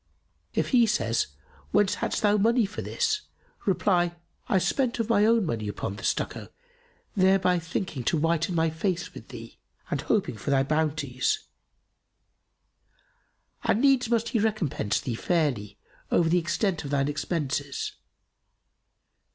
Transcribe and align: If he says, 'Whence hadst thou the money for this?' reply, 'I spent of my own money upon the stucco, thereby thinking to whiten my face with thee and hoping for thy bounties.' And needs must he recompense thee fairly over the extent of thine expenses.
If 0.55 0.69
he 0.69 0.87
says, 0.87 1.27
'Whence 1.69 1.93
hadst 2.01 2.23
thou 2.23 2.33
the 2.33 2.39
money 2.39 2.65
for 2.65 2.81
this?' 2.81 3.21
reply, 3.67 4.15
'I 4.49 4.57
spent 4.57 4.99
of 4.99 5.09
my 5.09 5.27
own 5.27 5.45
money 5.45 5.67
upon 5.67 5.95
the 5.95 6.03
stucco, 6.03 6.47
thereby 7.15 7.59
thinking 7.59 8.03
to 8.05 8.17
whiten 8.17 8.55
my 8.55 8.71
face 8.71 9.13
with 9.13 9.27
thee 9.27 9.59
and 9.91 10.01
hoping 10.01 10.37
for 10.37 10.49
thy 10.49 10.63
bounties.' 10.63 11.43
And 13.63 13.79
needs 13.81 14.09
must 14.09 14.29
he 14.29 14.39
recompense 14.39 14.99
thee 14.99 15.13
fairly 15.13 15.77
over 16.09 16.29
the 16.29 16.39
extent 16.39 16.83
of 16.83 16.89
thine 16.89 17.07
expenses. 17.07 17.91